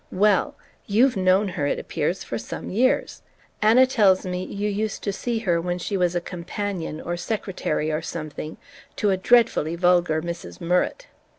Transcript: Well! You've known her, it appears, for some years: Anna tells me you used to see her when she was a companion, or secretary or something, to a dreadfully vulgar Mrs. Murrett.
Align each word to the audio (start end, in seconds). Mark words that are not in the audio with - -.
Well! 0.13 0.55
You've 0.87 1.15
known 1.15 1.49
her, 1.49 1.67
it 1.67 1.77
appears, 1.77 2.23
for 2.23 2.39
some 2.39 2.71
years: 2.71 3.21
Anna 3.61 3.85
tells 3.85 4.25
me 4.25 4.43
you 4.45 4.67
used 4.67 5.03
to 5.03 5.13
see 5.13 5.37
her 5.45 5.61
when 5.61 5.77
she 5.77 5.95
was 5.95 6.15
a 6.15 6.19
companion, 6.21 6.99
or 6.99 7.15
secretary 7.15 7.91
or 7.91 8.01
something, 8.01 8.57
to 8.95 9.11
a 9.11 9.17
dreadfully 9.17 9.75
vulgar 9.75 10.19
Mrs. 10.19 10.59
Murrett. 10.59 11.05